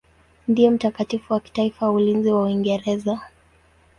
[0.47, 3.21] Ndiye mtakatifu wa kitaifa wa ulinzi wa Uingereza.